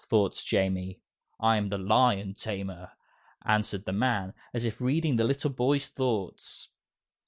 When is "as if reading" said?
4.51-5.17